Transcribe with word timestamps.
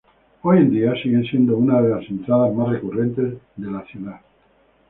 Hoy 0.41 0.57
en 0.57 0.71
día 0.71 0.95
sigue 0.95 1.21
siendo 1.29 1.55
una 1.55 1.79
de 1.79 1.89
las 1.89 2.09
entradas 2.09 2.51
más 2.55 2.69
recurrentes 2.69 3.35
a 3.59 3.61
la 3.69 3.85
ciudad. 3.85 4.19